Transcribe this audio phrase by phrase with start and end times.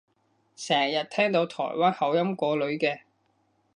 [0.55, 3.01] 成日聽到台灣口音個女嘅